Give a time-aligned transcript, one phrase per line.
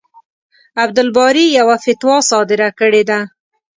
[0.83, 3.19] عبدالباري يوه فتوا صادره کړې ده.